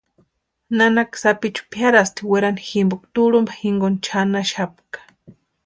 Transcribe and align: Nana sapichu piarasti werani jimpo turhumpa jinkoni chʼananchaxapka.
Nana 0.77 1.03
sapichu 1.21 1.63
piarasti 1.73 2.21
werani 2.31 2.61
jimpo 2.69 2.95
turhumpa 3.13 3.53
jinkoni 3.61 3.97
chʼananchaxapka. 4.05 4.97